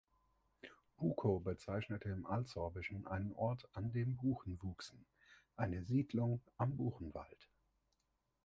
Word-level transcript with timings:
Bukow 0.97 1.41
bezeichnete 1.43 2.09
im 2.09 2.25
Altsorbischen 2.25 3.05
einen 3.05 3.33
Ort, 3.33 3.69
an 3.73 3.91
dem 3.91 4.17
Buchen 4.17 4.57
wuchsen, 4.63 5.05
eine 5.55 5.83
Siedlung 5.85 6.41
am 6.57 6.75
Buchenwald. 6.75 7.51